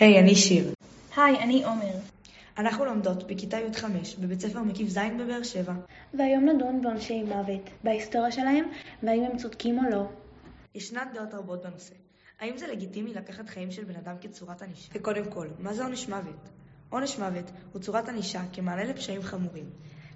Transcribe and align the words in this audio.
היי, 0.00 0.18
אני 0.18 0.34
שיר. 0.34 0.72
היי, 1.16 1.38
אני 1.38 1.64
עומר. 1.64 1.94
אנחנו 2.58 2.84
לומדות 2.84 3.26
בכיתה 3.26 3.58
י"5 3.58 3.84
בבית 4.18 4.40
ספר 4.40 4.62
מקיף 4.62 4.88
ז' 4.88 4.98
בבאר 5.20 5.42
שבע. 5.42 5.72
והיום 6.14 6.48
נדון 6.48 6.82
בעונשי 6.82 7.22
מוות, 7.22 7.70
בהיסטוריה 7.84 8.32
שלהם, 8.32 8.64
והאם 9.02 9.24
הם 9.24 9.36
צודקים 9.36 9.78
או 9.78 9.90
לא. 9.90 10.08
ישנן 10.74 11.04
דעות 11.14 11.34
רבות 11.34 11.62
בנושא. 11.62 11.94
האם 12.40 12.58
זה 12.58 12.66
לגיטימי 12.66 13.14
לקחת 13.14 13.48
חיים 13.48 13.70
של 13.70 13.84
בן 13.84 13.96
אדם 13.96 14.14
כצורת 14.20 14.62
ענישה? 14.62 14.90
וקודם 14.94 15.24
כל, 15.30 15.46
מה 15.58 15.74
זה 15.74 15.84
עונש 15.84 16.08
מוות? 16.08 16.48
עונש 16.90 17.18
מוות 17.18 17.50
הוא 17.72 17.82
צורת 17.82 18.08
ענישה 18.08 18.42
כמענה 18.52 18.84
לפשעים 18.84 19.22
חמורים. 19.22 19.64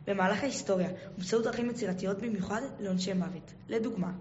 במהלך 0.07 0.43
ההיסטוריה 0.43 0.89
הומצאו 1.17 1.43
דרכים 1.43 1.71
יצירתיות 1.71 2.19
במיוחד 2.19 2.61
לעונשי 2.81 3.13
מוות. 3.13 3.53
לדוגמה, 3.69 4.13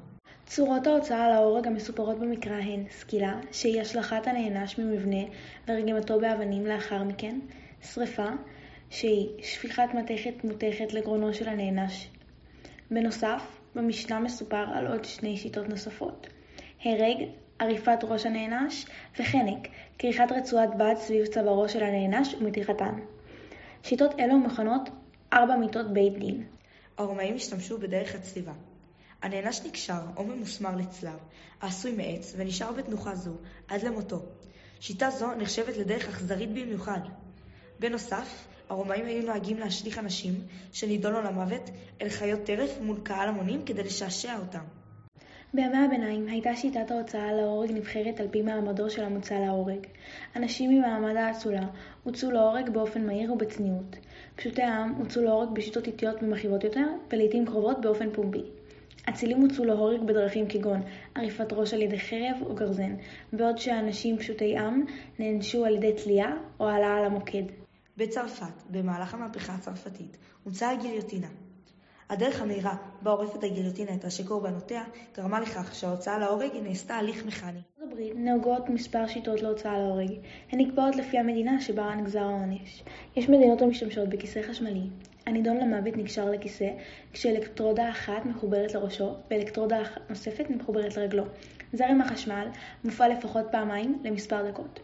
צורות 0.46 0.88
ההוצאה 0.88 1.30
להורג 1.30 1.68
המסופרות 1.68 2.20
במקרא 2.20 2.54
הן 2.54 2.84
סקילה, 2.90 3.40
שהיא 3.52 3.82
השלכת 3.82 4.28
הנענש 4.28 4.78
ממבנה 4.78 5.24
ורגימתו 5.68 6.20
באבנים 6.20 6.66
לאחר 6.66 7.04
מכן, 7.04 7.40
שרפה, 7.82 8.28
שהיא 8.90 9.30
שפיכת 9.44 9.90
מתכת 9.94 10.44
מותכת 10.44 10.94
לגרונו 10.94 11.34
של 11.34 11.50
הנענש. 11.50 12.08
בנוסף, 12.92 13.62
במשנה 13.76 14.20
מסופר 14.20 14.66
על 14.74 14.88
עוד 14.88 15.06
שני 15.06 15.38
שיטות 15.38 15.70
נוספות. 15.70 16.28
הרג, 16.86 17.18
עריפת 17.60 18.00
ראש 18.04 18.26
הנענש, 18.26 18.86
וחנק, 19.20 19.68
כריכת 20.00 20.32
רצועת 20.32 20.70
בד 20.78 20.94
סביב 20.96 21.26
צווארו 21.26 21.70
של 21.70 21.84
הנענש 21.84 22.34
ומתיחתן. 22.34 22.94
שיטות 23.84 24.20
אלו 24.20 24.38
מכונות 24.38 24.90
ארבע 25.34 25.56
מיטות 25.56 25.94
בית 25.94 26.18
דין. 26.18 26.44
הרומאים 26.98 27.36
השתמשו 27.36 27.78
בדרך 27.78 28.16
הצליבה. 28.16 28.54
הנענש 29.22 29.62
נקשר 29.66 30.02
או 30.18 30.24
ממוסמר 30.24 30.76
לצלב, 30.76 31.20
העשוי 31.62 31.92
מעץ, 31.92 32.34
ונשאר 32.38 32.72
בתנוחה 32.72 33.16
זו 33.16 33.32
עד 33.68 33.84
למותו. 33.84 34.26
שיטה 34.80 35.10
זו 35.10 35.36
נחשבת 35.36 35.78
לדרך 35.78 36.10
אכזרית 36.10 36.50
במיוחד. 36.50 37.00
בנוסף, 37.80 38.48
הרומאים 38.70 39.06
היו 39.06 39.26
נוהגים 39.26 39.60
להשליך 39.60 39.98
אנשים 39.98 40.34
שנידונו 40.74 41.22
למוות 41.22 41.70
אל 42.02 42.10
חיות 42.10 42.44
טרף 42.44 42.78
מול 42.82 42.98
קהל 43.04 43.30
המונים 43.30 43.66
כדי 43.66 43.84
לשעשע 43.84 44.38
אותם. 44.40 44.64
בימי 45.54 45.78
הביניים 45.86 46.28
הייתה 46.28 46.56
שיטת 46.56 46.92
ההוצאה 46.92 47.34
להורג 47.34 47.72
נבחרת 47.72 48.20
על 48.20 48.28
פי 48.32 48.42
מעמדו 48.42 48.90
של 48.90 49.04
המוצא 49.04 49.36
להורג. 49.36 49.88
אנשים 50.36 50.70
ממעמד 50.70 51.16
האצולה 51.16 51.68
הוצאו 52.04 52.32
להורג 52.32 52.70
באופן 52.70 53.06
מהיר 53.06 53.34
ובצניעות. 53.34 53.96
פשוטי 54.36 54.62
העם 54.62 54.94
הוצאו 54.94 55.22
להורג 55.22 55.50
בשיטות 55.54 55.88
איטיות 55.88 56.24
ומכאיבות 56.24 56.64
יותר, 56.64 56.88
ולעיתים 57.12 57.46
קרובות 57.46 57.82
באופן 57.82 58.14
פומבי. 58.14 58.44
אצילים 59.10 59.42
הוצאו 59.42 59.66
להורג 59.66 60.02
בדרכים 60.02 60.48
כגון 60.50 60.82
עריפת 61.16 61.54
ראש 61.54 61.74
על 61.74 61.82
ידי 61.82 62.00
חרב 62.00 62.36
או 62.46 62.56
גרזן, 62.56 62.96
בעוד 63.34 63.58
שאנשים 63.58 64.18
פשוטי 64.18 64.58
עם 64.58 64.86
נענשו 65.20 65.66
על 65.66 65.76
ידי 65.76 65.94
תלייה 66.04 66.36
או 66.60 66.70
העלאה 66.70 66.98
על 66.98 67.06
המוקד. 67.06 67.44
בצרפת, 67.98 68.64
במהלך 68.70 69.14
המהפכה 69.14 69.54
הצרפתית, 69.54 70.18
הומצאה 70.44 70.72
הגיליוטינה. 70.72 71.28
הדרך 72.10 72.42
המהירה 72.42 72.76
בה 73.02 73.12
עורפת 73.12 73.44
הגיליוטינה 73.44 73.96
את 73.96 74.06
ראשי 74.06 74.24
קורבנותיה 74.24 74.84
גרמה 75.18 75.40
לכך 75.40 75.76
שההוצאה 75.76 76.18
להורג 76.18 76.50
נעשתה 76.64 76.96
הליך 76.96 77.26
מכני. 77.26 77.52
בארצות 77.52 77.92
הברית 77.92 78.14
נהוגות 78.16 78.70
מספר 78.70 79.08
שיטות 79.08 79.42
להוצאה 79.42 79.78
להורג. 79.78 80.12
הן 80.52 80.60
נקבעות 80.60 80.96
לפי 80.96 81.18
המדינה 81.18 81.62
שבה 81.62 81.96
נגזר 81.96 82.20
העונש. 82.20 82.84
יש 83.16 83.30
מדינות 83.30 83.62
המשתמשות 83.62 84.10
בכיסא 84.10 84.42
חשמלי. 84.42 84.88
הנידון 85.28 85.58
למוות 85.58 85.98
נקשר 85.98 86.30
לכיסא, 86.32 86.70
כשאלקטרודה 87.14 87.90
אחת 87.90 88.26
מחוברת 88.26 88.74
לראשו 88.74 89.16
ואלקטרודה 89.32 89.80
נוספת 90.10 90.50
מחוברת 90.50 90.98
לרגלו. 90.98 91.24
זרם 91.74 92.02
החשמל 92.02 92.48
מופעל 92.84 93.12
לפחות 93.12 93.46
פעמיים 93.52 94.00
למספר 94.04 94.50
דקות. 94.50 94.80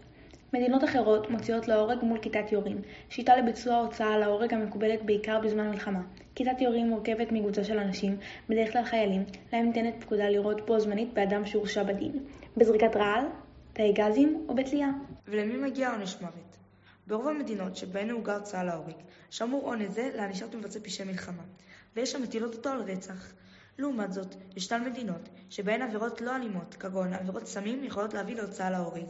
מדינות 0.53 0.83
אחרות 0.83 1.29
מוציאות 1.29 1.67
להורג 1.67 1.97
מול 2.03 2.17
כיתת 2.17 2.51
יורים, 2.51 2.81
שיטה 3.09 3.37
לביצוע 3.37 3.75
הוצאה 3.75 4.17
להורג 4.17 4.53
המקובלת 4.53 5.05
בעיקר 5.05 5.39
בזמן 5.39 5.69
מלחמה. 5.69 6.01
כיתת 6.35 6.61
יורים 6.61 6.89
מורכבת 6.89 7.31
מקבוצה 7.31 7.63
של 7.63 7.79
אנשים, 7.79 8.17
בדרך 8.49 8.73
כלל 8.73 8.83
חיילים, 8.83 9.23
להם 9.53 9.65
ניתנת 9.65 9.93
פקודה 9.99 10.29
לירות 10.29 10.65
בו 10.65 10.79
זמנית 10.79 11.13
באדם 11.13 11.45
שהורשע 11.45 11.83
בדין, 11.83 12.11
בזריקת 12.57 12.95
רעל, 12.95 13.25
תאי 13.73 13.93
גזים 13.93 14.45
או 14.49 14.55
בתלייה. 14.55 14.89
ולמי 15.27 15.57
מגיע 15.57 15.91
עונש 15.91 16.15
מוות? 16.21 16.57
ברוב 17.07 17.27
המדינות 17.27 17.75
שבהן 17.75 18.07
נהוגה 18.07 18.35
הוצאה 18.35 18.63
להורג, 18.63 18.95
שמור 19.29 19.63
עונש 19.63 19.89
זה 19.89 20.11
לענישת 20.15 20.55
מבצעי 20.55 20.81
פשעי 20.81 21.05
מלחמה, 21.05 21.43
ויש 21.95 22.15
המטילות 22.15 22.55
אותו 22.55 22.69
על 22.69 22.81
רצח. 22.81 23.33
לעומת 23.77 24.13
זאת, 24.13 24.35
ישנן 24.55 24.83
מדינות 24.83 25.29
שבהן 25.49 25.81
עבירות 25.81 26.21
לא 26.21 26.35
אלימות, 26.35 26.75
כגון 26.79 27.13
עבירות 27.13 27.47
סמים, 27.47 27.83
יכולות 27.83 28.13
להביא 28.13 28.35
להוצאה 28.35 28.69
להורג. 28.69 29.05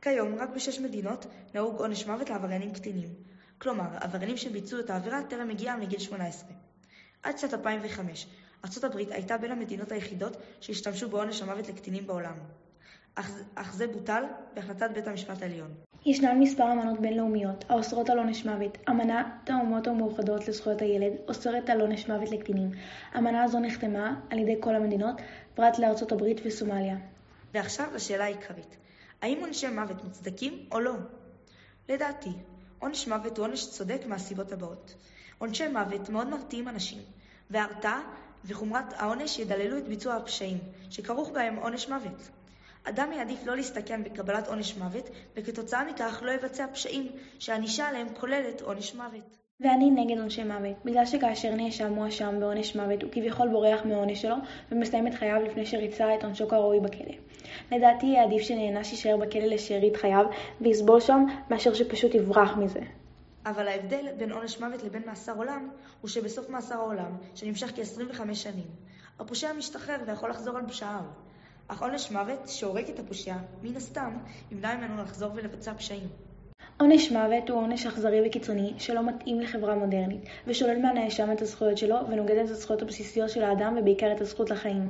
כיום, 0.00 0.34
רק 0.34 0.48
בשש 0.48 0.78
מדינות 0.78 1.26
נהוג 1.54 1.78
עונש 1.78 2.06
מוות 2.06 2.30
לעבריינים 2.30 2.72
קטינים. 2.72 3.08
כלומר, 3.58 3.88
עבריינים 4.00 4.36
שביצעו 4.36 4.80
את 4.80 4.90
העבירה 4.90 5.22
טרם 5.22 5.50
הגיעם 5.50 5.80
לגיל 5.80 5.98
18. 5.98 6.50
עד 7.22 7.38
שנת 7.38 7.54
2005, 7.54 8.26
ארצות 8.64 8.84
הברית 8.84 9.10
הייתה 9.10 9.38
בין 9.38 9.52
המדינות 9.52 9.92
היחידות 9.92 10.36
שהשתמשו 10.60 11.08
בעונש 11.08 11.42
המוות 11.42 11.68
לקטינים 11.68 12.06
בעולם. 12.06 12.34
אך, 13.14 13.30
אך 13.54 13.74
זה 13.74 13.86
בוטל 13.86 14.24
בהחלטת 14.54 14.90
בית 14.94 15.06
המשפט 15.06 15.42
העליון. 15.42 15.74
ישנן 16.06 16.40
מספר 16.40 16.72
אמנות 16.72 17.00
בינלאומיות 17.00 17.64
האוסרות 17.68 18.10
על 18.10 18.18
עונש 18.18 18.46
מוות. 18.46 18.78
אמנת 18.88 19.50
האומות 19.50 19.86
המאוחדות 19.86 20.48
לזכויות 20.48 20.82
הילד 20.82 21.12
אוסרת 21.28 21.70
על 21.70 21.80
עונש 21.80 22.08
מוות 22.08 22.30
לקטינים. 22.30 22.70
אמנה 23.18 23.48
זו 23.48 23.58
נחתמה 23.58 24.20
על 24.30 24.38
ידי 24.38 24.54
כל 24.60 24.74
המדינות, 24.74 25.14
פרט 25.54 25.78
לארצות 25.78 26.12
הברית 26.12 26.40
וסומליה. 26.44 26.96
ועכשיו 27.54 27.86
לשאלה 27.94 28.24
העיקרית, 28.24 28.76
האם 29.22 29.38
עונשי 29.40 29.68
מוות 29.68 30.04
מוצדקים 30.04 30.66
או 30.72 30.80
לא? 30.80 30.94
לדעתי, 31.88 32.32
עונש 32.78 33.08
מוות 33.08 33.38
הוא 33.38 33.46
עונש 33.46 33.70
צודק 33.70 34.00
מהסיבות 34.06 34.52
הבאות. 34.52 34.94
עונשי 35.38 35.68
מוות 35.68 36.08
מאוד 36.08 36.28
מרתיעים 36.28 36.68
אנשים, 36.68 37.02
וההרתעה 37.50 38.02
וחומרת 38.44 38.92
העונש 38.92 39.38
ידללו 39.38 39.78
את 39.78 39.88
ביצוע 39.88 40.14
הפשעים, 40.14 40.58
שכרוך 40.90 41.30
בהם 41.30 41.56
עונש 41.56 41.88
מוות. 41.88 42.30
אדם 42.84 43.12
יעדיף 43.12 43.46
לא 43.46 43.56
להסתכן 43.56 44.04
בקבלת 44.04 44.48
עונש 44.48 44.76
מוות, 44.76 45.10
וכתוצאה 45.36 45.84
מכך 45.84 46.22
לא 46.22 46.30
יבצע 46.30 46.66
פשעים 46.72 47.12
שהענישה 47.38 47.88
עליהם 47.88 48.08
כוללת 48.14 48.60
עונש 48.60 48.94
מוות. 48.94 49.42
ואני 49.60 49.90
נגד 49.90 50.18
עונשי 50.18 50.44
מוות, 50.44 50.84
בגלל 50.84 51.06
שכאשר 51.06 51.54
נאשם 51.54 51.92
מואשם 51.92 52.40
בעונש 52.40 52.76
מוות 52.76 53.02
הוא 53.02 53.10
כביכול 53.12 53.48
בורח 53.48 53.80
מהעונש 53.84 54.22
שלו 54.22 54.36
ומסיים 54.72 55.06
את 55.06 55.14
חייו 55.14 55.42
לפני 55.42 55.66
שריצה 55.66 56.14
את 56.14 56.24
עונשו 56.24 56.48
כראוי 56.48 56.80
בכלא. 56.80 57.14
לדעתי 57.72 58.06
יהיה 58.06 58.24
עדיף 58.24 58.42
שנענש 58.42 58.92
יישאר 58.92 59.16
בכלא 59.16 59.44
לשארית 59.44 59.96
חייו 59.96 60.24
ויסבול 60.60 61.00
שם 61.00 61.24
מאשר 61.50 61.74
שפשוט 61.74 62.14
יברח 62.14 62.56
מזה. 62.56 62.80
אבל 63.46 63.68
ההבדל 63.68 64.06
בין 64.18 64.32
עונש 64.32 64.60
מוות 64.60 64.84
לבין 64.84 65.02
מאסר 65.06 65.36
עולם 65.36 65.68
הוא 66.00 66.08
שבסוף 66.08 66.48
מאסר 66.48 66.74
העולם, 66.74 67.16
שנמשך 67.34 67.72
כ-25 67.76 68.34
שנים, 68.34 68.66
הפושע 69.18 69.52
משתחרר 69.52 69.96
ויכול 70.06 70.30
לחזור 70.30 70.56
על 70.56 70.66
פשעיו. 70.66 71.04
אך 71.72 71.82
עונש 71.82 72.10
מוות 72.10 72.48
שהורג 72.48 72.90
את 72.90 72.98
הפושע, 72.98 73.34
מן 73.62 73.76
הסתם, 73.76 74.16
ימנע 74.50 74.76
ממנו 74.76 75.02
לחזור 75.02 75.30
ולבצע 75.34 75.74
פשעים. 75.74 76.08
עונש 76.80 77.12
מוות 77.12 77.50
הוא 77.50 77.58
עונש 77.58 77.86
אכזרי 77.86 78.28
וקיצוני 78.28 78.74
שלא 78.78 79.06
מתאים 79.06 79.40
לחברה 79.40 79.74
מודרנית, 79.74 80.20
ושולל 80.46 80.78
מהנאשם 80.78 81.32
את 81.32 81.42
הזכויות 81.42 81.78
שלו 81.78 81.96
ונוגד 82.08 82.36
את 82.44 82.50
הזכויות 82.50 82.82
הבסיסיות 82.82 83.30
של 83.30 83.42
האדם 83.42 83.76
ובעיקר 83.80 84.12
את 84.12 84.20
הזכות 84.20 84.50
לחיים. 84.50 84.88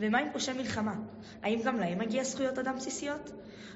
ומה 0.00 0.18
עם 0.18 0.28
פושעי 0.32 0.56
מלחמה? 0.56 0.94
האם 1.42 1.60
גם 1.64 1.80
להם 1.80 1.98
מגיע 1.98 2.24
זכויות 2.24 2.58
אדם 2.58 2.76
בסיסיות? 2.76 3.30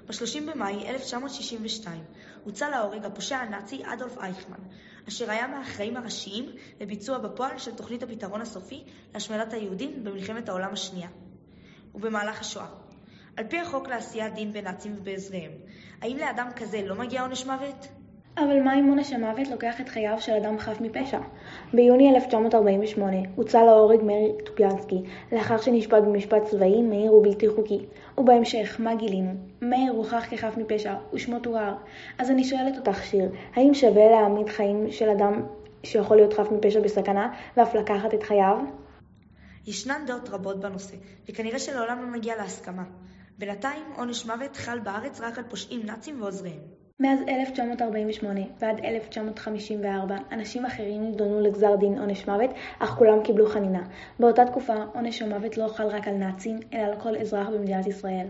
ב-30 0.07 0.53
במאי 0.53 0.89
1962 0.89 2.01
הוצא 2.45 2.69
להורג 2.69 3.05
הפושע 3.05 3.37
הנאצי 3.37 3.83
אדולף 3.85 4.19
אייכמן, 4.19 4.61
אשר 5.09 5.31
היה 5.31 5.47
מהאחראים 5.47 5.97
הראשיים 5.97 6.51
לביצוע 6.81 7.19
בפועל 7.19 7.59
של 7.59 7.75
תוכנית 7.75 8.03
הפתרון 8.03 8.41
הסופי 8.41 8.85
להשמדת 9.15 9.53
היהודים 9.53 10.05
במלחמת 10.05 10.49
העולם 10.49 10.73
השנייה. 10.73 11.09
ובמהלך 11.95 12.41
השואה. 12.41 12.67
על 13.37 13.45
פי 13.49 13.59
החוק 13.61 13.89
לעשיית 13.89 14.35
דין 14.35 14.53
בנאצים 14.53 14.95
ובעזריהם, 14.99 15.51
האם 16.03 16.17
לאדם 16.17 16.49
כזה 16.57 16.83
לא 16.85 16.95
מגיע 16.95 17.23
עונש 17.23 17.47
מוות? 17.47 17.89
אבל 18.39 18.63
מה 18.63 18.79
אם 18.79 18.89
עונש 18.89 19.13
המוות 19.13 19.49
לוקח 19.49 19.81
את 19.81 19.89
חייו 19.89 20.17
של 20.21 20.33
אדם 20.33 20.59
חף 20.59 20.81
מפשע? 20.81 21.19
ביוני 21.75 22.15
1948 22.15 23.17
הוצא 23.37 23.63
להורג 23.63 24.03
מאיר 24.03 24.33
טופיאנסקי, 24.45 25.03
לאחר 25.33 25.59
שנשפט 25.59 26.03
במשפט 26.03 26.43
צבאי 26.45 26.83
מהיר 26.83 27.15
ובלתי 27.15 27.49
חוקי. 27.49 27.87
ובהמשך, 28.19 28.77
מה 28.79 28.95
גילינו? 28.95 29.31
מאיר 29.63 29.93
הוכח 29.93 30.27
כחף 30.31 30.57
מפשע, 30.57 30.95
ושמו 31.13 31.39
תואר. 31.39 31.75
אז 32.19 32.31
אני 32.31 32.45
שואלת 32.45 32.77
אותך, 32.79 33.05
שיר, 33.05 33.31
האם 33.55 33.75
שווה 33.75 34.11
להעמיד 34.11 34.49
חיים 34.49 34.91
של 34.91 35.09
אדם 35.09 35.43
שיכול 35.83 36.17
להיות 36.17 36.33
חף 36.33 36.51
מפשע 36.51 36.81
בסכנה, 36.81 37.33
ואף 37.57 37.75
לקחת 37.75 38.15
את 38.15 38.23
חייו? 38.23 38.57
ישנן 39.67 40.05
דעות 40.07 40.29
רבות 40.29 40.61
בנושא, 40.61 40.97
וכנראה 41.29 41.59
שלעולם 41.59 41.99
לא 42.03 42.17
נגיע 42.17 42.37
להסכמה. 42.37 42.85
בינתיים 43.39 43.85
עונש 43.97 44.27
מוות 44.27 44.57
חל 44.57 44.79
בארץ 44.79 45.21
רק 45.21 45.39
על 45.39 45.45
פושעים 45.49 45.87
נאצים 45.87 46.23
ועוזריהם. 46.23 46.61
מאז 47.01 47.19
1948 47.29 48.41
ועד 48.61 48.85
1954 48.85 50.17
אנשים 50.33 50.67
אחרים 50.67 51.03
נידונו 51.03 51.41
לגזר 51.41 51.77
דין 51.77 51.99
עונש 51.99 52.27
מוות, 52.27 52.51
אך 52.79 52.91
כולם 52.91 53.23
קיבלו 53.25 53.49
חנינה. 53.49 53.89
באותה 54.19 54.45
תקופה 54.45 54.75
עונש 54.95 55.23
המוות 55.23 55.57
לא 55.57 55.69
חל 55.69 55.87
רק 55.87 56.09
על 56.09 56.15
נאצים, 56.15 56.61
אלא 56.73 56.83
על 56.83 57.01
כל 57.01 57.17
אזרח 57.17 57.49
במדינת 57.49 57.87
ישראל. 57.87 58.27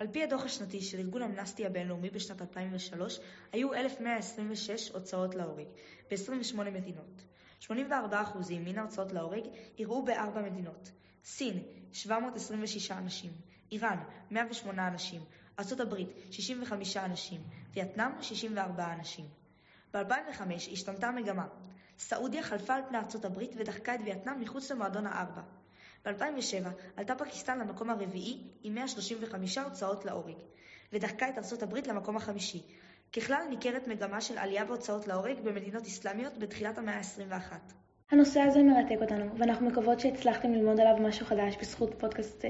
על 0.00 0.06
פי 0.06 0.22
הדוח 0.22 0.44
השנתי 0.44 0.80
של 0.80 0.98
ארגון 0.98 1.22
אמנסטי 1.22 1.66
הבינלאומי 1.66 2.10
בשנת 2.10 2.42
2003, 2.42 3.20
היו 3.52 3.74
1,126 3.74 4.90
הוצאות 4.90 5.34
להורג 5.34 5.66
ב-28 6.10 6.56
מדינות. 6.56 7.22
84% 7.62 7.68
מן 8.50 8.78
ההוצאות 8.78 9.12
להורג 9.12 9.44
אירעו 9.78 10.04
בארבע 10.04 10.42
מדינות 10.42 10.90
סין, 11.24 11.62
726 11.92 12.90
אנשים, 12.90 13.30
איראן, 13.72 13.98
108 14.30 14.88
אנשים, 14.88 15.20
ארצות 15.58 15.80
הברית, 15.80 16.08
65 16.30 16.96
אנשים, 16.96 17.40
וייטנאם, 17.74 18.22
64 18.22 18.92
אנשים. 18.92 19.24
ב-2005 19.94 20.72
השתנתה 20.72 21.08
המגמה. 21.08 21.46
סעודיה 21.98 22.42
חלפה 22.42 22.74
על 22.74 22.82
פני 22.88 22.98
ארצות 22.98 23.24
הברית 23.24 23.50
ודחקה 23.56 23.94
את 23.94 24.00
וייטנאם 24.04 24.40
מחוץ 24.40 24.70
למועדון 24.70 25.06
הארבע. 25.06 25.42
ב-2007 26.04 26.68
עלתה 26.96 27.14
פקיסטן 27.14 27.58
למקום 27.58 27.90
הרביעי 27.90 28.42
עם 28.62 28.74
135 28.74 29.58
הוצאות 29.58 30.04
להורג, 30.04 30.36
ודחקה 30.92 31.28
את 31.28 31.38
ארצות 31.38 31.62
הברית 31.62 31.86
למקום 31.86 32.16
החמישי. 32.16 32.62
ככלל 33.12 33.42
ניכרת 33.50 33.88
מגמה 33.88 34.20
של 34.20 34.38
עלייה 34.38 34.64
בהוצאות 34.64 35.08
להורג 35.08 35.40
במדינות 35.44 35.82
אסלאמיות 35.82 36.38
בתחילת 36.38 36.78
המאה 36.78 36.96
ה-21. 36.96 37.52
הנושא 38.10 38.40
הזה 38.40 38.62
מרתק 38.62 38.96
אותנו, 39.02 39.38
ואנחנו 39.38 39.66
מקוות 39.66 40.00
שהצלחתם 40.00 40.52
ללמוד 40.52 40.80
עליו 40.80 41.08
משהו 41.08 41.26
חדש 41.26 41.56
בזכות 41.60 41.94
פודקאסט 41.98 42.40
זה. 42.40 42.48